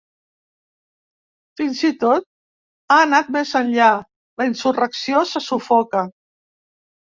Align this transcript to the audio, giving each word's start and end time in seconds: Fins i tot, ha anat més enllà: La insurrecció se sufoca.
Fins 1.61 1.81
i 1.89 1.91
tot, 2.05 2.25
ha 2.95 2.99
anat 3.03 3.31
més 3.37 3.53
enllà: 3.61 3.93
La 4.43 4.51
insurrecció 4.53 5.25
se 5.37 5.47
sufoca. 5.53 6.07